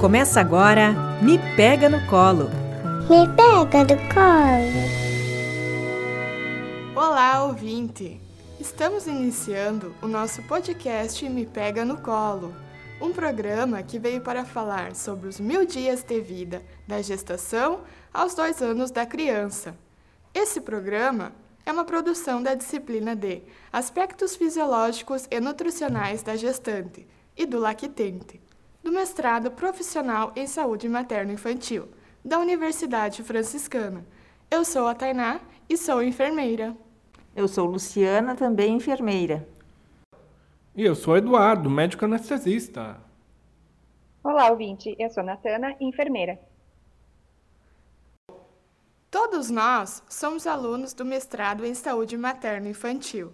Começa 0.00 0.40
agora 0.40 0.92
Me 1.20 1.38
Pega 1.56 1.88
no 1.88 2.06
Colo. 2.06 2.48
Me 3.08 3.26
pega 3.34 3.82
no 3.82 3.96
colo. 4.14 5.06
Olá, 6.94 7.44
ouvinte! 7.44 8.20
Estamos 8.60 9.06
iniciando 9.06 9.94
o 10.00 10.06
nosso 10.06 10.42
podcast 10.44 11.28
Me 11.28 11.44
Pega 11.44 11.84
no 11.84 11.96
Colo, 11.96 12.54
um 13.00 13.12
programa 13.12 13.82
que 13.82 13.98
veio 13.98 14.20
para 14.20 14.44
falar 14.44 14.94
sobre 14.94 15.28
os 15.28 15.40
mil 15.40 15.66
dias 15.66 16.02
de 16.02 16.20
vida 16.20 16.62
da 16.86 17.02
gestação 17.02 17.80
aos 18.12 18.34
dois 18.34 18.62
anos 18.62 18.90
da 18.90 19.04
criança. 19.04 19.74
Esse 20.34 20.60
programa 20.60 21.32
é 21.66 21.72
uma 21.72 21.84
produção 21.84 22.40
da 22.40 22.54
disciplina 22.54 23.16
de 23.16 23.42
Aspectos 23.72 24.36
Fisiológicos 24.36 25.26
e 25.28 25.40
Nutricionais 25.40 26.22
da 26.22 26.36
Gestante 26.36 27.04
e 27.36 27.44
do 27.44 27.58
Lactente, 27.58 28.40
do 28.84 28.92
mestrado 28.92 29.50
profissional 29.50 30.32
em 30.36 30.46
saúde 30.46 30.88
materno-infantil, 30.88 31.88
da 32.24 32.38
Universidade 32.38 33.24
Franciscana. 33.24 34.06
Eu 34.48 34.64
sou 34.64 34.86
a 34.86 34.94
Tainá 34.94 35.40
e 35.68 35.76
sou 35.76 36.00
enfermeira. 36.00 36.76
Eu 37.34 37.48
sou 37.48 37.66
Luciana, 37.66 38.36
também 38.36 38.76
enfermeira. 38.76 39.46
E 40.72 40.84
eu 40.84 40.94
sou 40.94 41.16
Eduardo, 41.16 41.68
médico 41.68 42.04
anestesista. 42.04 42.96
Olá, 44.22 44.50
ouvinte. 44.50 44.94
Eu 45.00 45.10
sou 45.10 45.24
Natana, 45.24 45.74
enfermeira. 45.80 46.38
Todos 49.10 49.50
nós 49.50 50.02
somos 50.08 50.46
alunos 50.46 50.92
do 50.92 51.04
mestrado 51.04 51.64
em 51.64 51.74
saúde 51.74 52.16
materno-infantil. 52.16 53.32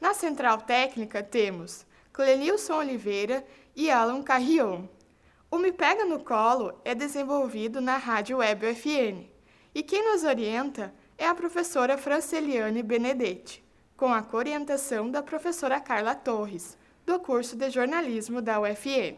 Na 0.00 0.14
central 0.14 0.58
técnica 0.58 1.22
temos 1.22 1.84
Clenilson 2.12 2.74
Oliveira 2.74 3.44
e 3.74 3.90
Alan 3.90 4.22
Carrion. 4.22 4.86
O 5.50 5.58
Me 5.58 5.72
Pega 5.72 6.04
no 6.04 6.20
Colo 6.20 6.80
é 6.84 6.94
desenvolvido 6.94 7.80
na 7.80 7.96
Rádio 7.96 8.38
Web 8.38 8.68
UFN 8.68 9.28
e 9.74 9.82
quem 9.82 10.04
nos 10.04 10.22
orienta 10.22 10.94
é 11.18 11.26
a 11.26 11.34
professora 11.34 11.98
Franceliane 11.98 12.82
Benedetti, 12.82 13.64
com 13.96 14.14
a 14.14 14.24
orientação 14.32 15.10
da 15.10 15.22
professora 15.24 15.80
Carla 15.80 16.14
Torres, 16.14 16.78
do 17.04 17.18
curso 17.18 17.56
de 17.56 17.68
jornalismo 17.68 18.40
da 18.40 18.60
UFN. 18.60 19.16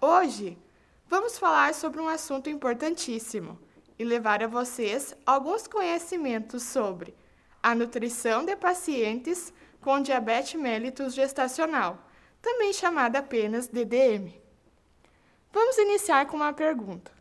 Hoje, 0.00 0.58
vamos 1.08 1.38
falar 1.38 1.74
sobre 1.74 2.00
um 2.00 2.08
assunto 2.08 2.50
importantíssimo 2.50 3.63
e 3.98 4.04
levar 4.04 4.42
a 4.42 4.46
vocês 4.46 5.14
alguns 5.24 5.66
conhecimentos 5.66 6.62
sobre 6.62 7.14
a 7.62 7.74
nutrição 7.74 8.44
de 8.44 8.54
pacientes 8.56 9.52
com 9.80 10.00
diabetes 10.00 10.60
mellitus 10.60 11.14
gestacional, 11.14 11.98
também 12.40 12.72
chamada 12.72 13.18
apenas 13.20 13.68
DDM. 13.68 14.34
Vamos 15.52 15.78
iniciar 15.78 16.26
com 16.26 16.36
uma 16.36 16.52
pergunta. 16.52 17.12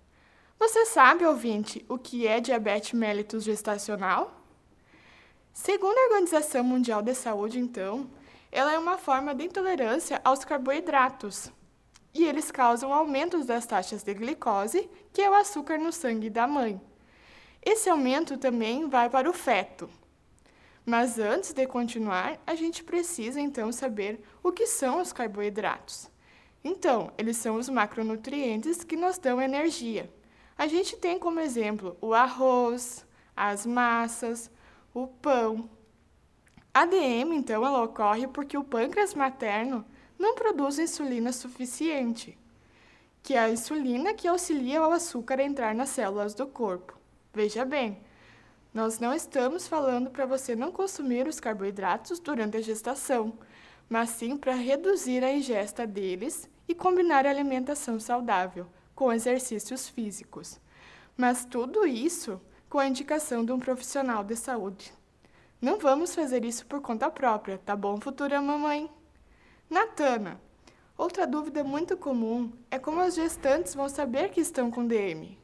Você 0.60 0.86
sabe, 0.86 1.26
ouvinte, 1.26 1.86
o 1.90 1.98
que 1.98 2.26
é 2.26 2.40
diabetes 2.40 2.94
mellitus 2.94 3.44
gestacional? 3.44 4.42
Segundo 5.54 5.98
a 5.98 6.06
Organização 6.06 6.64
Mundial 6.64 7.02
de 7.02 7.14
Saúde, 7.14 7.60
então, 7.60 8.10
ela 8.52 8.74
é 8.74 8.80
uma 8.80 8.98
forma 8.98 9.36
de 9.36 9.46
intolerância 9.46 10.20
aos 10.24 10.44
carboidratos, 10.44 11.52
e 12.14 12.25
eles 12.25 12.52
causam 12.52 12.94
aumentos 12.94 13.45
das 13.45 13.66
taxas 13.66 14.03
de 14.03 14.14
glicose, 14.14 14.89
que 15.11 15.22
é 15.22 15.30
o 15.30 15.33
açúcar 15.33 15.78
no 15.78 15.92
sangue 15.92 16.30
da 16.30 16.47
mãe. 16.47 16.80
Esse 17.61 17.89
aumento 17.89 18.38
também 18.38 18.88
vai 18.88 19.09
para 19.09 19.30
o 19.30 19.33
feto. 19.33 19.89
Mas 20.86 21.17
antes 21.17 21.53
de 21.53 21.66
continuar, 21.66 22.39
a 22.45 22.55
gente 22.55 22.83
precisa 22.83 23.39
então 23.39 23.72
saber 23.72 24.22
o 24.44 24.52
que 24.52 24.67
são 24.67 25.02
os 25.02 25.14
carboidratos. 25.14 26.11
Então, 26.64 27.11
eles 27.17 27.38
são 27.38 27.55
os 27.55 27.70
macronutrientes 27.70 28.83
que 28.83 28.95
nos 28.95 29.17
dão 29.17 29.42
energia. 29.42 30.14
A 30.58 30.67
gente 30.67 30.98
tem 30.98 31.17
como 31.17 31.39
exemplo 31.39 31.98
o 32.00 32.14
arroz, 32.14 33.05
as 33.36 33.65
massas, 33.65 34.52
o 34.93 35.08
pão. 35.08 35.70
A 36.73 36.86
DM, 36.86 37.36
então, 37.36 37.65
ela 37.65 37.83
ocorre 37.83 38.27
porque 38.27 38.58
o 38.58 38.64
pâncreas 38.64 39.14
materno 39.14 39.86
não 40.18 40.36
produz 40.36 40.80
insulina 40.80 41.32
suficiente, 41.32 42.38
que 43.22 43.34
é 43.34 43.40
a 43.40 43.50
insulina 43.50 44.14
que 44.14 44.28
auxilia 44.28 44.82
o 44.82 44.92
açúcar 44.92 45.40
a 45.40 45.44
entrar 45.44 45.74
nas 45.74 45.90
células 45.90 46.34
do 46.34 46.46
corpo. 46.46 46.98
Veja 47.34 47.64
bem, 47.64 48.02
nós 48.74 49.00
não 49.00 49.14
estamos 49.14 49.68
falando 49.68 50.10
para 50.10 50.26
você 50.26 50.56
não 50.56 50.72
consumir 50.72 51.28
os 51.28 51.40
carboidratos 51.40 52.20
durante 52.20 52.58
a 52.58 52.62
gestação, 52.62 53.34
mas 53.88 54.10
sim 54.10 54.36
para 54.36 54.54
reduzir 54.54 55.24
a 55.24 55.32
ingesta 55.32 55.86
deles 55.86 56.50
e 56.68 56.74
combinar 56.74 57.26
a 57.26 57.30
alimentação 57.30 58.00
saudável 58.00 58.66
com 58.95 59.14
exercícios 59.14 59.88
físicos. 59.88 60.60
Mas 61.16 61.45
tudo 61.45 61.86
isso 61.86 62.42
com 62.70 62.80
a 62.80 62.88
indicação 62.88 63.45
de 63.45 63.52
um 63.52 63.60
profissional 63.60 64.24
de 64.24 64.36
saúde. 64.36 64.92
Não 65.62 65.78
vamos 65.78 66.16
fazer 66.16 66.44
isso 66.44 66.66
por 66.66 66.82
conta 66.82 67.10
própria, 67.10 67.60
tá 67.60 67.76
bom, 67.76 68.02
futura 68.02 68.42
mamãe? 68.42 68.90
Natana, 69.70 70.40
outra 70.98 71.26
dúvida 71.26 71.64
muito 71.64 71.98
comum 71.98 72.52
é 72.70 72.78
como 72.78 73.00
as 73.00 73.16
gestantes 73.16 73.74
vão 73.74 73.90
saber 73.90 74.30
que 74.30 74.42
estão 74.42 74.70
com 74.70 74.86
DM. 74.86 75.38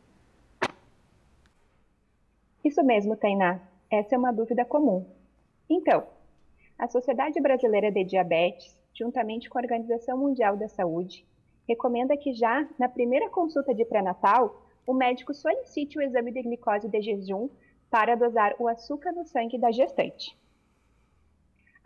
Isso 2.63 2.83
mesmo, 2.83 3.15
Tainá. 3.15 3.59
Essa 3.89 4.15
é 4.15 4.17
uma 4.17 4.31
dúvida 4.31 4.63
comum. 4.65 5.05
Então, 5.69 6.05
a 6.77 6.87
Sociedade 6.87 7.41
Brasileira 7.41 7.91
de 7.91 8.03
Diabetes, 8.03 8.77
juntamente 8.93 9.49
com 9.49 9.57
a 9.57 9.61
Organização 9.61 10.17
Mundial 10.17 10.55
da 10.55 10.67
Saúde, 10.67 11.25
recomenda 11.67 12.17
que 12.17 12.33
já 12.33 12.67
na 12.77 12.89
primeira 12.89 13.29
consulta 13.29 13.73
de 13.73 13.85
pré-natal, 13.85 14.61
o 14.85 14.93
médico 14.93 15.33
solicite 15.33 15.97
o 15.97 16.01
exame 16.01 16.31
de 16.31 16.41
glicose 16.41 16.87
de 16.87 17.01
jejum 17.01 17.49
para 17.89 18.15
dosar 18.15 18.55
o 18.59 18.67
açúcar 18.67 19.11
no 19.11 19.25
sangue 19.25 19.57
da 19.57 19.71
gestante. 19.71 20.37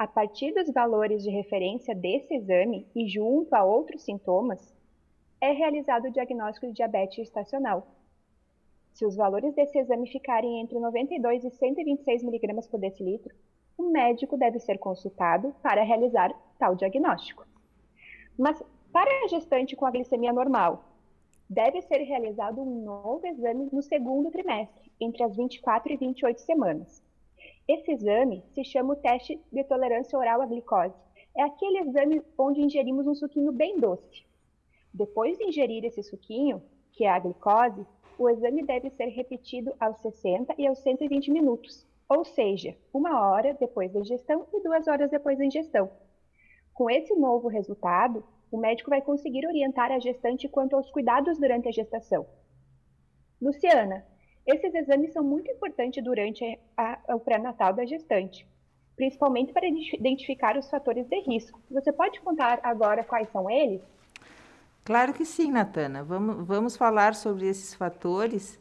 A 0.03 0.08
partir 0.08 0.53
dos 0.53 0.69
valores 0.69 1.24
de 1.24 1.30
referência 1.30 1.96
desse 1.96 2.34
exame 2.34 2.86
e 2.94 3.08
junto 3.08 3.53
a 3.53 3.64
outros 3.64 4.03
sintomas, 4.03 4.75
é 5.40 5.53
realizado 5.53 6.09
o 6.09 6.12
diagnóstico 6.12 6.68
de 6.68 6.74
diabetes 6.74 7.16
gestacional. 7.16 7.88
Se 8.91 9.06
os 9.06 9.16
valores 9.16 9.56
desse 9.56 9.80
exame 9.80 10.12
ficarem 10.12 10.59
entre 10.59 10.78
92 10.78 11.46
e 11.46 11.52
126 11.52 12.22
mg 12.22 12.68
por 12.69 12.81
decilitro, 12.81 13.34
o 13.78 13.84
médico 13.84 14.36
deve 14.36 14.59
ser 14.59 14.78
consultado 14.78 15.56
para 15.64 15.84
realizar 15.84 16.34
tal 16.59 16.75
diagnóstico. 16.75 17.47
Mas 18.38 18.62
para 18.91 19.09
a 19.24 19.28
gestante 19.30 19.74
com 19.74 19.85
a 19.85 19.91
glicemia 19.91 20.34
normal, 20.34 20.84
deve 21.50 21.81
ser 21.81 22.00
realizado 22.00 22.62
um 22.62 22.84
novo 22.84 23.25
exame 23.25 23.70
no 23.72 23.81
segundo 23.81 24.30
trimestre, 24.30 24.91
entre 25.00 25.24
as 25.24 25.34
24 25.34 25.94
e 25.94 25.96
28 25.96 26.41
semanas. 26.41 27.02
Esse 27.68 27.91
exame 27.91 28.44
se 28.53 28.63
chama 28.63 28.94
o 28.94 28.97
teste 28.97 29.40
de 29.51 29.63
tolerância 29.63 30.18
oral 30.19 30.41
à 30.41 30.46
glicose. 30.46 30.96
É 31.35 31.44
aquele 31.44 31.79
exame 31.79 32.22
onde 32.38 32.62
ingerimos 32.62 33.07
um 33.07 33.16
suquinho 33.16 33.51
bem 33.51 33.79
doce. 33.79 34.25
Depois 34.94 35.38
de 35.38 35.46
ingerir 35.46 35.85
esse 35.85 36.03
suquinho, 36.03 36.62
que 36.91 37.06
é 37.06 37.09
a 37.09 37.19
glicose, 37.19 37.85
o 38.19 38.29
exame 38.29 38.63
deve 38.63 38.90
ser 38.91 39.07
repetido 39.07 39.73
aos 39.79 39.97
60 40.02 40.53
e 40.57 40.68
aos 40.68 40.79
120 40.79 41.31
minutos, 41.31 41.88
ou 42.07 42.23
seja, 42.23 42.75
uma 42.94 43.19
hora 43.28 43.53
depois 43.59 43.91
da 43.91 44.02
ingestão 44.02 44.46
e 44.53 44.62
duas 44.62 44.88
horas 44.88 45.09
depois 45.09 45.38
da 45.38 45.46
ingestão. 45.46 45.90
Com 46.73 46.90
esse 46.90 47.16
novo 47.16 47.47
resultado, 47.47 48.23
o 48.52 48.57
médico 48.57 48.90
vai 48.90 49.02
conseguir 49.02 49.47
orientar 49.47 49.91
a 49.91 50.00
gestante 50.00 50.47
quanto 50.47 50.75
aos 50.75 50.91
cuidados 50.91 51.40
durante 51.40 51.68
a 51.68 51.72
gestação. 51.72 52.28
Luciana, 53.41 54.06
esses 54.46 54.74
exames 54.74 55.14
são 55.14 55.24
muito 55.24 55.50
importantes 55.50 56.04
durante 56.04 56.59
a, 56.76 57.00
a, 57.08 57.16
o 57.16 57.20
pré-natal 57.20 57.74
da 57.74 57.86
gestante, 57.86 58.46
principalmente 58.96 59.54
para 59.54 59.68
identificar 59.68 60.58
os 60.58 60.70
fatores 60.70 61.08
de 61.08 61.20
risco. 61.22 61.62
Você 61.72 61.92
pode 61.92 62.20
contar 62.22 62.59
agora 62.64 63.03
quais 63.03 63.29
são 63.29 63.50
eles? 63.50 63.82
Claro 64.84 65.14
que 65.14 65.26
sim, 65.26 65.52
Natana. 65.52 66.03
Vamos, 66.03 66.46
vamos 66.46 66.76
falar 66.76 67.16
sobre 67.16 67.47
esses 67.47 67.73
fatores. 67.73 68.59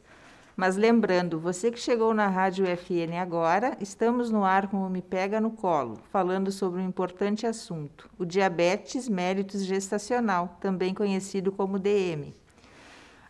Mas 0.55 0.77
lembrando, 0.77 1.41
você 1.41 1.71
que 1.71 1.81
chegou 1.81 2.13
na 2.13 2.29
Rádio 2.29 2.67
FN 2.67 3.19
agora, 3.19 3.77
estamos 3.81 4.31
no 4.31 4.45
ar 4.45 4.69
com 4.69 4.87
o 4.87 4.91
Me 4.91 5.01
Pega 5.01 5.41
no 5.41 5.51
Colo, 5.51 5.99
falando 6.11 6.53
sobre 6.53 6.81
um 6.81 6.87
importante 6.87 7.47
assunto, 7.47 8.09
o 8.19 8.25
diabetes 8.25 9.09
mellitus 9.09 9.65
gestacional, 9.65 10.59
também 10.61 10.93
conhecido 10.93 11.51
como 11.51 11.79
DM. 11.79 12.35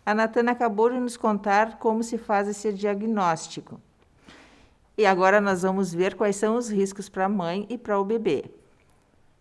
A 0.05 0.15
Natana 0.15 0.53
acabou 0.53 0.91
de 0.91 0.99
nos 0.99 1.17
contar 1.17 1.79
como 1.79 2.03
se 2.03 2.19
faz 2.19 2.49
esse 2.49 2.73
diagnóstico. 2.73 3.81
E 4.99 5.07
agora 5.07 5.41
nós 5.41 5.63
vamos 5.63 5.95
ver 5.95 6.17
quais 6.17 6.37
são 6.37 6.57
os 6.57 6.69
riscos 6.69 7.09
para 7.09 7.27
a 7.27 7.29
mãe 7.29 7.67
e 7.71 7.79
para 7.79 7.99
o 7.99 8.05
bebê. 8.05 8.45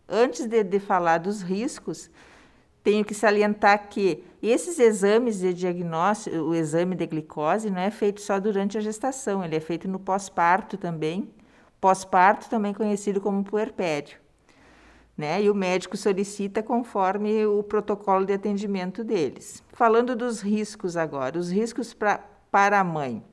Antes 0.08 0.46
de, 0.46 0.64
de 0.64 0.80
falar 0.80 1.18
dos 1.18 1.42
riscos, 1.42 2.12
tenho 2.84 3.04
que 3.04 3.14
salientar 3.14 3.90
que 3.90 4.24
esses 4.42 4.80
exames 4.80 5.40
de 5.40 5.54
diagnóstico, 5.54 6.36
o 6.38 6.56
exame 6.56 6.96
de 6.96 7.06
glicose, 7.06 7.70
não 7.70 7.80
é 7.80 7.92
feito 7.92 8.22
só 8.22 8.40
durante 8.40 8.78
a 8.78 8.82
gestação, 8.82 9.44
ele 9.44 9.56
é 9.56 9.60
feito 9.60 9.88
no 9.88 10.00
pós-parto 10.00 10.78
também, 10.78 11.30
pós-parto 11.80 12.50
também 12.50 12.74
conhecido 12.74 13.20
como 13.20 13.44
puerpério. 13.44 14.18
Né? 15.22 15.44
E 15.44 15.52
o 15.52 15.56
médico 15.56 15.96
solicita 15.96 16.64
conforme 16.64 17.46
o 17.46 17.62
protocolo 17.62 18.26
de 18.26 18.34
atendimento 18.34 19.04
deles. 19.04 19.64
Falando 19.72 20.16
dos 20.16 20.42
riscos 20.42 20.98
agora, 20.98 21.38
os 21.38 21.52
riscos 21.52 21.94
pra, 21.94 22.20
para 22.50 22.80
a 22.80 22.84
mãe 22.84 23.24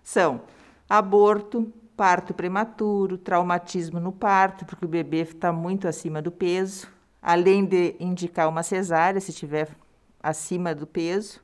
são 0.00 0.42
aborto, 0.88 1.72
parto 1.96 2.32
prematuro, 2.32 3.18
traumatismo 3.18 3.98
no 3.98 4.12
parto, 4.12 4.64
porque 4.64 4.84
o 4.84 4.88
bebê 4.88 5.22
está 5.22 5.52
muito 5.52 5.88
acima 5.88 6.22
do 6.22 6.30
peso, 6.30 6.86
além 7.20 7.64
de 7.64 7.96
indicar 7.98 8.48
uma 8.48 8.62
cesárea 8.62 9.20
se 9.20 9.32
estiver 9.32 9.68
acima 10.22 10.72
do 10.72 10.86
peso, 10.86 11.40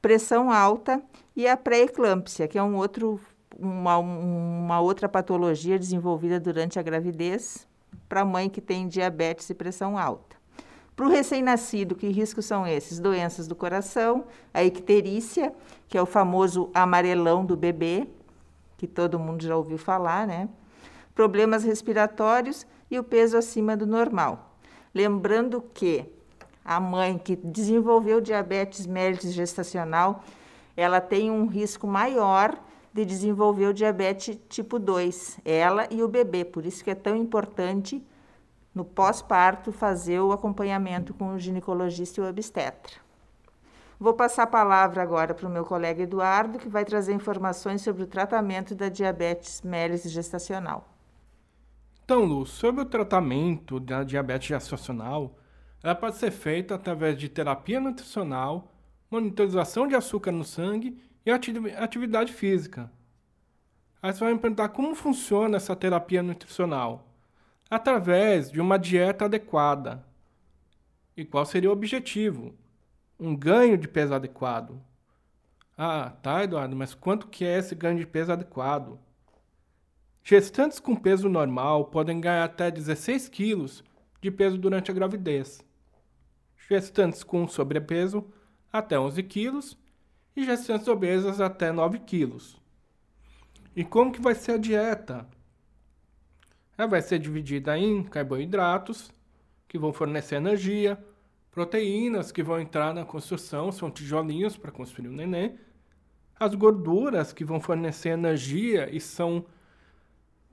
pressão 0.00 0.50
alta 0.50 1.02
e 1.36 1.46
a 1.46 1.54
pré-eclâmpsia, 1.54 2.48
que 2.48 2.56
é 2.56 2.62
um 2.62 2.76
outro, 2.76 3.20
uma, 3.58 3.98
uma 3.98 4.80
outra 4.80 5.06
patologia 5.06 5.78
desenvolvida 5.78 6.40
durante 6.40 6.78
a 6.78 6.82
gravidez 6.82 7.68
para 8.08 8.22
a 8.22 8.24
mãe 8.24 8.48
que 8.48 8.60
tem 8.60 8.88
diabetes 8.88 9.48
e 9.50 9.54
pressão 9.54 9.98
alta. 9.98 10.36
Para 10.96 11.06
o 11.06 11.08
recém-nascido, 11.08 11.96
que 11.96 12.08
riscos 12.08 12.46
são 12.46 12.66
esses? 12.66 13.00
Doenças 13.00 13.48
do 13.48 13.56
coração, 13.56 14.26
a 14.52 14.62
icterícia, 14.62 15.52
que 15.88 15.98
é 15.98 16.02
o 16.02 16.06
famoso 16.06 16.70
amarelão 16.72 17.44
do 17.44 17.56
bebê, 17.56 18.06
que 18.78 18.86
todo 18.86 19.18
mundo 19.18 19.42
já 19.42 19.56
ouviu 19.56 19.76
falar, 19.76 20.26
né? 20.26 20.48
Problemas 21.14 21.64
respiratórios 21.64 22.66
e 22.90 22.98
o 22.98 23.02
peso 23.02 23.36
acima 23.36 23.76
do 23.76 23.86
normal. 23.86 24.56
Lembrando 24.94 25.60
que 25.74 26.06
a 26.64 26.78
mãe 26.78 27.18
que 27.18 27.34
desenvolveu 27.34 28.20
diabetes 28.20 28.86
mellitus 28.86 29.32
gestacional, 29.32 30.22
ela 30.76 31.00
tem 31.00 31.30
um 31.30 31.46
risco 31.46 31.86
maior 31.86 32.56
de 32.94 33.04
desenvolver 33.04 33.66
o 33.66 33.74
diabetes 33.74 34.38
tipo 34.48 34.78
2, 34.78 35.40
ela 35.44 35.88
e 35.90 36.00
o 36.00 36.06
bebê. 36.06 36.44
Por 36.44 36.64
isso 36.64 36.84
que 36.84 36.90
é 36.90 36.94
tão 36.94 37.16
importante 37.16 38.00
no 38.72 38.84
pós-parto 38.84 39.72
fazer 39.72 40.20
o 40.20 40.30
acompanhamento 40.30 41.12
com 41.12 41.34
o 41.34 41.38
ginecologista 41.38 42.20
e 42.20 42.24
o 42.24 42.28
obstetra. 42.28 42.94
Vou 43.98 44.14
passar 44.14 44.44
a 44.44 44.46
palavra 44.46 45.02
agora 45.02 45.34
para 45.34 45.48
o 45.48 45.50
meu 45.50 45.64
colega 45.64 46.04
Eduardo, 46.04 46.56
que 46.56 46.68
vai 46.68 46.84
trazer 46.84 47.12
informações 47.12 47.82
sobre 47.82 48.04
o 48.04 48.06
tratamento 48.06 48.76
da 48.76 48.88
diabetes 48.88 49.60
mellitus 49.62 50.12
gestacional. 50.12 50.88
Então, 52.04 52.24
Lu, 52.24 52.46
sobre 52.46 52.82
o 52.82 52.84
tratamento 52.84 53.80
da 53.80 54.04
diabetes 54.04 54.48
gestacional, 54.48 55.36
ela 55.82 55.94
pode 55.96 56.16
ser 56.16 56.30
feita 56.30 56.76
através 56.76 57.18
de 57.18 57.28
terapia 57.28 57.80
nutricional, 57.80 58.72
monitorização 59.10 59.88
de 59.88 59.96
açúcar 59.96 60.30
no 60.30 60.44
sangue 60.44 60.96
e 61.24 61.30
atividade 61.30 62.32
física. 62.32 62.90
Aí 64.02 64.12
você 64.12 64.20
vai 64.20 64.34
me 64.34 64.38
perguntar 64.38 64.68
como 64.68 64.94
funciona 64.94 65.56
essa 65.56 65.74
terapia 65.74 66.22
nutricional? 66.22 67.08
Através 67.70 68.50
de 68.50 68.60
uma 68.60 68.78
dieta 68.78 69.24
adequada. 69.24 70.04
E 71.16 71.24
qual 71.24 71.46
seria 71.46 71.70
o 71.70 71.72
objetivo? 71.72 72.54
Um 73.18 73.34
ganho 73.34 73.78
de 73.78 73.88
peso 73.88 74.12
adequado. 74.12 74.78
Ah, 75.76 76.12
tá, 76.22 76.44
Eduardo, 76.44 76.76
mas 76.76 76.94
quanto 76.94 77.28
que 77.28 77.44
é 77.44 77.58
esse 77.58 77.74
ganho 77.74 77.98
de 77.98 78.06
peso 78.06 78.32
adequado? 78.32 78.98
Gestantes 80.22 80.78
com 80.78 80.94
peso 80.94 81.28
normal 81.28 81.86
podem 81.86 82.20
ganhar 82.20 82.44
até 82.44 82.70
16 82.70 83.28
quilos 83.28 83.82
de 84.20 84.30
peso 84.30 84.56
durante 84.56 84.90
a 84.90 84.94
gravidez. 84.94 85.62
Gestantes 86.68 87.22
com 87.22 87.46
sobrepeso 87.48 88.24
até 88.72 88.98
11 88.98 89.22
quilos 89.22 89.78
e 90.36 90.44
gestantes 90.44 90.88
obesas 90.88 91.40
até 91.40 91.70
9 91.70 92.00
quilos. 92.00 92.60
E 93.76 93.84
como 93.84 94.12
que 94.12 94.20
vai 94.20 94.34
ser 94.34 94.52
a 94.52 94.58
dieta? 94.58 95.26
Ela 96.76 96.88
vai 96.88 97.02
ser 97.02 97.18
dividida 97.18 97.76
em 97.78 98.02
carboidratos, 98.02 99.10
que 99.68 99.78
vão 99.78 99.92
fornecer 99.92 100.36
energia, 100.36 100.98
proteínas, 101.50 102.32
que 102.32 102.42
vão 102.42 102.60
entrar 102.60 102.92
na 102.92 103.04
construção, 103.04 103.70
são 103.70 103.90
tijolinhos 103.90 104.56
para 104.56 104.72
construir 104.72 105.08
o 105.08 105.12
neném, 105.12 105.56
as 106.38 106.54
gorduras, 106.54 107.32
que 107.32 107.44
vão 107.44 107.60
fornecer 107.60 108.10
energia 108.10 108.88
e 108.90 109.00
são 109.00 109.46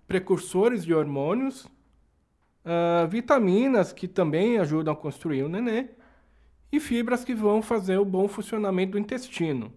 precursores 0.08 0.86
de 0.86 0.94
hormônios, 0.94 1.66
uh, 1.66 3.08
vitaminas, 3.10 3.92
que 3.92 4.08
também 4.08 4.60
ajudam 4.60 4.94
a 4.94 4.98
construir 4.98 5.44
o 5.44 5.50
neném, 5.50 5.90
e 6.72 6.80
fibras 6.80 7.24
que 7.24 7.36
vão 7.36 7.62
fazer 7.62 7.98
o 7.98 8.06
bom 8.06 8.28
funcionamento 8.28 8.94
do 8.94 9.00
intestino. 9.00 9.74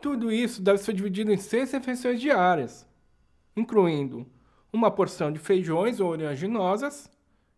Tudo 0.00 0.32
isso 0.32 0.62
deve 0.62 0.78
ser 0.78 0.92
dividido 0.92 1.32
em 1.32 1.36
seis 1.36 1.72
refeições 1.72 2.20
diárias, 2.20 2.86
incluindo 3.56 4.26
uma 4.72 4.90
porção 4.90 5.32
de 5.32 5.38
feijões 5.38 6.00
ou 6.00 6.10
oleaginosas, 6.10 7.10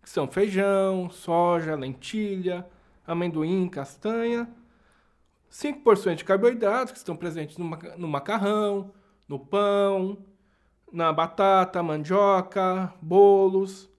que 0.03 0.11
são 0.11 0.29
feijão, 0.29 1.11
soja, 1.11 1.75
lentilha, 1.75 2.67
amendoim, 3.07 3.69
castanha, 3.69 4.49
cinco 5.49 5.81
porções 5.81 6.19
de 6.19 6.25
carboidratos 6.25 6.93
que 6.93 6.99
estão 6.99 7.17
presentes 7.17 7.57
no 7.59 8.09
macarrão, 8.09 8.93
no 9.27 9.39
pão, 9.39 10.19
na 10.93 11.13
batata, 11.13 11.83
mandioca, 11.83 12.93
bolos, 13.01 13.91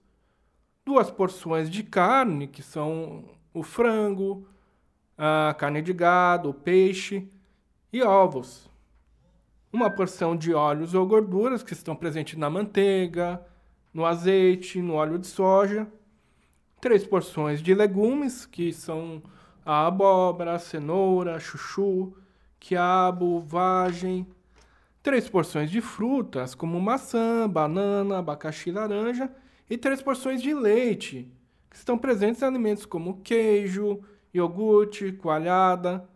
duas 0.84 1.10
porções 1.10 1.68
de 1.68 1.82
carne, 1.82 2.48
que 2.48 2.62
são 2.62 3.28
o 3.58 3.62
frango, 3.62 4.46
a 5.16 5.54
carne 5.58 5.82
de 5.82 5.92
gado, 5.92 6.50
o 6.50 6.54
peixe 6.54 7.28
e 7.92 8.02
ovos. 8.02 8.70
Uma 9.72 9.90
porção 9.90 10.36
de 10.36 10.54
óleos 10.54 10.94
ou 10.94 11.06
gorduras 11.06 11.62
que 11.62 11.72
estão 11.72 11.94
presentes 11.94 12.38
na 12.38 12.48
manteiga, 12.48 13.40
no 13.92 14.06
azeite, 14.06 14.80
no 14.80 14.94
óleo 14.94 15.18
de 15.18 15.26
soja. 15.26 15.86
Três 16.80 17.04
porções 17.04 17.60
de 17.60 17.74
legumes, 17.74 18.46
que 18.46 18.72
são 18.72 19.22
a 19.66 19.86
abóbora, 19.86 20.54
a 20.54 20.58
cenoura, 20.58 21.40
chuchu, 21.40 22.14
quiabo, 22.58 23.40
vagem. 23.40 24.26
Três 25.02 25.28
porções 25.28 25.70
de 25.70 25.80
frutas, 25.80 26.54
como 26.54 26.80
maçã, 26.80 27.48
banana, 27.48 28.18
abacaxi, 28.18 28.70
laranja. 28.70 29.30
E 29.68 29.76
três 29.76 30.00
porções 30.00 30.40
de 30.40 30.54
leite, 30.54 31.30
estão 31.78 31.96
presentes 31.96 32.42
alimentos 32.42 32.84
como 32.84 33.20
queijo, 33.22 34.00
iogurte, 34.32 35.12
coalhada. 35.12 36.08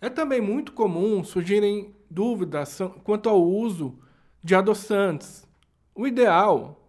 É 0.00 0.08
também 0.08 0.40
muito 0.40 0.72
comum 0.72 1.24
surgirem 1.24 1.94
dúvidas 2.10 2.78
quanto 3.02 3.28
ao 3.28 3.42
uso 3.42 3.98
de 4.42 4.54
adoçantes. 4.54 5.48
O 5.94 6.06
ideal 6.06 6.80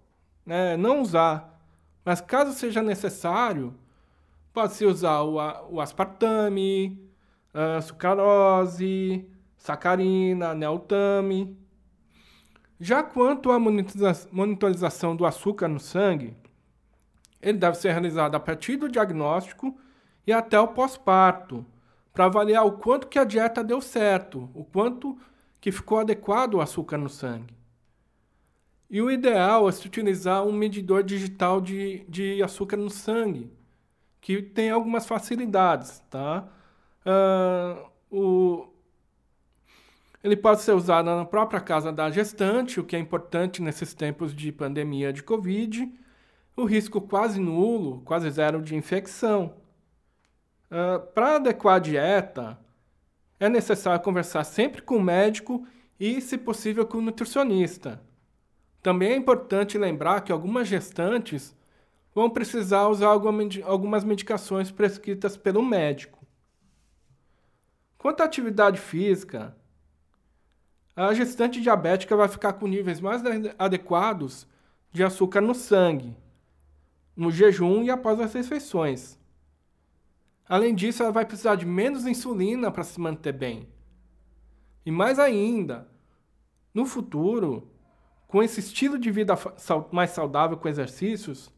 né, 0.46 0.74
é 0.74 0.78
não 0.78 1.02
usar, 1.02 1.60
mas 2.04 2.22
caso 2.22 2.54
seja 2.54 2.82
necessário, 2.84 3.74
pode-se 4.54 4.86
usar 4.86 5.22
o, 5.24 5.80
aspartame, 5.80 7.00
a 7.54 7.82
sucralose, 7.82 9.28
sacarina, 9.58 10.54
neotame. 10.54 11.58
Já 12.80 13.02
quanto 13.02 13.52
à 13.52 13.60
monitorização 13.60 15.16
do 15.16 15.25
açúcar 15.25 15.68
no 15.68 15.80
sangue, 15.80 16.36
ele 17.46 17.60
deve 17.60 17.78
ser 17.78 17.92
realizado 17.92 18.34
a 18.34 18.40
partir 18.40 18.75
do 18.75 18.90
diagnóstico 18.90 19.78
e 20.25 20.34
até 20.34 20.60
o 20.60 20.70
pós-parto, 20.70 21.64
para 22.12 22.25
avaliar 22.25 22.66
o 22.66 22.72
quanto 22.72 23.08
que 23.08 23.20
a 23.20 23.24
dieta 23.24 23.64
deu 23.64 23.80
certo, 23.80 24.50
o 24.56 24.64
quanto 24.64 25.16
que 25.62 25.72
ficou 25.72 26.00
adequado 26.00 26.56
o 26.56 26.62
açúcar 26.62 26.98
no 26.98 27.08
sangue. 27.08 27.54
E 28.90 29.00
o 29.00 29.12
ideal 29.12 29.70
é 29.70 29.72
se 29.72 29.86
utilizar 29.86 30.44
um 30.44 30.52
medidor 30.52 31.04
digital 31.04 31.62
de, 31.62 32.04
de 32.10 32.42
açúcar 32.42 32.78
no 32.78 32.90
sangue, 32.90 33.52
que 34.20 34.42
tem 34.42 34.72
algumas 34.72 35.06
facilidades, 35.06 36.02
tá? 36.10 36.48
Uh, 37.06 37.90
o, 38.10 38.68
ele 40.24 40.36
pode 40.36 40.62
ser 40.62 40.72
usado 40.72 41.06
na 41.06 41.25
própria 41.25 41.60
casa 41.60 41.92
da 41.92 42.10
gestante, 42.10 42.80
o 42.80 42.84
que 42.84 42.96
é 42.96 43.00
importante 43.00 43.62
nesses 43.62 43.94
tempos 43.94 44.34
de 44.34 44.52
pandemia 44.52 45.14
de 45.14 45.22
Covid, 45.22 45.92
o 46.56 46.66
risco 46.66 47.02
quase 47.02 47.40
nulo, 47.40 48.02
quase 48.02 48.30
zero 48.30 48.62
de 48.62 48.76
infecção. 48.76 49.56
Uh, 50.72 51.00
Para 51.14 51.36
adequar 51.36 51.76
a 51.76 51.80
dieta, 51.80 52.60
é 53.40 53.50
necessário 53.50 54.04
conversar 54.04 54.44
sempre 54.44 54.82
com 54.82 54.98
o 54.98 55.04
médico 55.04 55.68
e, 56.00 56.22
se 56.22 56.38
possível, 56.38 56.86
com 56.86 56.98
o 57.00 57.02
nutricionista. 57.02 58.02
Também 58.82 59.12
é 59.12 59.16
importante 59.16 59.78
lembrar 59.78 60.22
que 60.22 60.32
algumas 60.32 60.68
gestantes 60.68 61.56
vão 62.14 62.30
precisar 62.30 62.88
usar 62.88 63.08
algumas 63.08 64.04
medicações 64.04 64.72
prescritas 64.72 65.36
pelo 65.36 65.62
médico. 65.62 66.26
Quanto 67.98 68.22
à 68.22 68.26
atividade 68.26 68.80
física, 68.80 69.56
a 70.96 71.14
gestante 71.14 71.60
diabética 71.60 72.16
vai 72.16 72.30
ficar 72.30 72.54
com 72.54 72.68
níveis 72.68 73.02
mais 73.02 73.22
adequados 73.60 74.48
de 74.94 75.04
açúcar 75.04 75.42
no 75.42 75.54
sangue, 75.54 76.16
no 77.15 77.31
jejum 77.31 77.84
e 77.84 77.89
após 77.89 78.19
as 78.19 78.34
refeições. 78.34 79.17
Além 80.48 80.75
disso, 80.75 81.01
ela 81.01 81.12
vai 81.12 81.25
precisar 81.25 81.55
de 81.55 81.65
menos 81.65 82.05
insulina 82.05 82.69
para 82.72 82.84
se 82.84 83.00
manter 83.00 83.34
bem. 83.34 83.67
E 84.86 84.91
mais 84.91 85.17
ainda, 85.17 85.88
no 86.74 86.86
futuro, 86.86 87.72
com 88.27 88.43
esse 88.43 88.60
estilo 88.60 89.00
de 89.00 89.10
vida 89.10 89.34
mais 89.91 90.12
saudável 90.12 90.57
com 90.57 90.67
exercícios, 90.67 91.51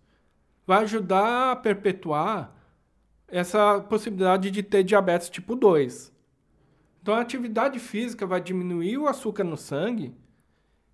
vai 0.65 0.83
ajudar 0.83 1.51
a 1.51 1.55
perpetuar 1.55 2.55
essa 3.27 3.81
possibilidade 3.81 4.49
de 4.49 4.63
ter 4.63 4.83
diabetes 4.83 5.29
tipo 5.29 5.55
2. 5.55 6.13
Então, 7.01 7.13
a 7.13 7.21
atividade 7.21 7.79
física 7.79 8.25
vai 8.25 8.39
diminuir 8.39 8.97
o 8.97 9.07
açúcar 9.07 9.43
no 9.43 9.57
sangue 9.57 10.15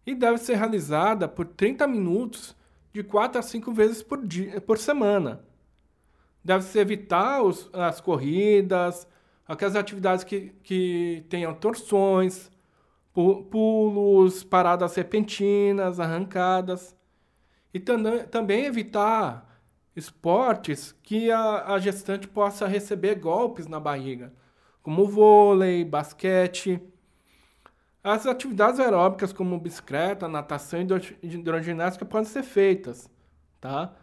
e 0.06 0.16
deve 0.16 0.38
ser 0.38 0.56
realizada 0.56 1.28
por 1.28 1.46
30 1.46 1.88
minutos 1.88 2.56
de 2.94 3.04
4 3.04 3.40
a 3.40 3.42
5 3.42 3.74
vezes 3.74 4.04
por, 4.04 4.26
dia, 4.26 4.62
por 4.62 4.78
semana. 4.78 5.44
Deve-se 6.44 6.78
evitar 6.78 7.42
os, 7.42 7.70
as 7.74 8.00
corridas, 8.00 9.08
aquelas 9.48 9.76
atividades 9.76 10.24
que, 10.24 10.54
que 10.64 11.26
tenham 11.30 11.54
torções, 11.56 12.52
pulos, 13.14 14.44
paradas 14.44 14.96
repentinas, 14.96 16.00
arrancadas. 16.00 16.96
E 17.74 17.80
também 17.80 18.66
evitar 18.66 19.60
esportes 19.96 20.96
que 21.04 21.32
a, 21.32 21.74
a 21.74 21.80
gestante 21.80 22.28
possa 22.28 22.68
receber 22.68 23.16
golpes 23.16 23.68
na 23.68 23.80
barriga, 23.80 24.32
como 24.82 25.08
vôlei, 25.08 25.84
basquete. 25.84 26.80
As 28.04 28.28
atividades 28.28 28.82
aeróbicas 28.82 29.32
como 29.32 29.58
bicicleta, 29.58 30.28
natação 30.28 30.82
e 30.82 30.88
hidroginástica 31.26 32.04
podem 32.04 32.28
ser 32.28 32.44
feitas, 32.44 33.10
tá? 33.62 33.94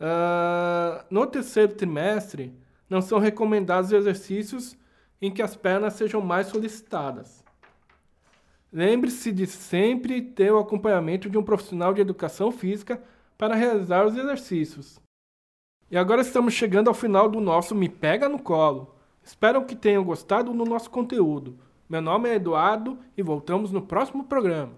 Uh, 0.00 1.04
no 1.08 1.24
terceiro 1.28 1.72
trimestre, 1.72 2.52
não 2.90 3.00
são 3.00 3.20
recomendados 3.20 3.92
exercícios 3.92 4.76
em 5.22 5.30
que 5.30 5.42
as 5.42 5.54
pernas 5.54 5.94
sejam 5.94 6.20
mais 6.20 6.48
solicitadas. 6.48 7.44
Lembre-se 8.72 9.30
de 9.30 9.46
sempre 9.46 10.20
ter 10.20 10.52
o 10.52 10.58
acompanhamento 10.58 11.30
de 11.30 11.38
um 11.38 11.42
profissional 11.42 11.94
de 11.94 12.00
educação 12.00 12.50
física 12.50 13.00
para 13.38 13.54
realizar 13.54 14.04
os 14.04 14.16
exercícios. 14.16 15.00
E 15.88 15.96
agora 15.96 16.20
estamos 16.20 16.52
chegando 16.52 16.88
ao 16.88 16.94
final 16.94 17.28
do 17.28 17.40
nosso 17.40 17.76
Me 17.76 17.88
Pega 17.88 18.28
no 18.28 18.40
Colo. 18.40 18.92
Espero 19.22 19.64
que 19.64 19.76
tenham 19.76 20.02
gostado 20.02 20.52
do 20.52 20.64
nosso 20.64 20.90
conteúdo. 20.90 21.56
Meu 21.88 22.02
nome 22.02 22.28
é 22.28 22.34
Eduardo 22.34 22.98
e 23.16 23.22
voltamos 23.22 23.70
no 23.70 23.80
próximo 23.80 24.24
programa. 24.24 24.72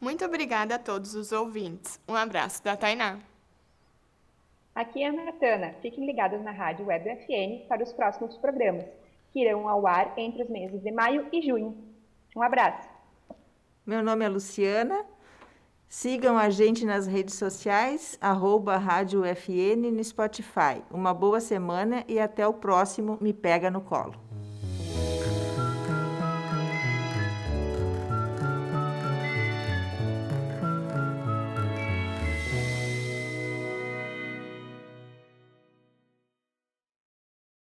Muito 0.00 0.24
obrigada 0.24 0.76
a 0.76 0.78
todos 0.78 1.14
os 1.14 1.32
ouvintes. 1.32 2.00
Um 2.08 2.14
abraço 2.14 2.64
da 2.64 2.74
Tainá. 2.74 3.18
Aqui 4.74 5.02
é 5.02 5.08
a 5.08 5.12
Natana. 5.12 5.74
Fiquem 5.82 6.06
ligados 6.06 6.40
na 6.42 6.50
Rádio 6.50 6.86
Web 6.86 7.10
FN 7.10 7.68
para 7.68 7.82
os 7.82 7.92
próximos 7.92 8.38
programas, 8.38 8.86
que 9.30 9.40
irão 9.40 9.68
ao 9.68 9.86
ar 9.86 10.14
entre 10.16 10.42
os 10.42 10.48
meses 10.48 10.80
de 10.80 10.90
maio 10.90 11.26
e 11.30 11.42
junho. 11.42 11.76
Um 12.34 12.42
abraço. 12.42 12.88
Meu 13.84 14.02
nome 14.02 14.24
é 14.24 14.28
Luciana. 14.30 15.04
Sigam 15.86 16.38
a 16.38 16.48
gente 16.48 16.86
nas 16.86 17.06
redes 17.06 17.34
sociais, 17.34 18.16
arroba 18.18 18.78
Rádio 18.78 19.24
FN 19.24 19.90
no 19.92 20.02
Spotify. 20.02 20.82
Uma 20.90 21.12
boa 21.12 21.40
semana 21.40 22.02
e 22.08 22.18
até 22.18 22.46
o 22.46 22.54
próximo 22.54 23.18
Me 23.20 23.34
Pega 23.34 23.70
no 23.70 23.82
Colo. 23.82 24.29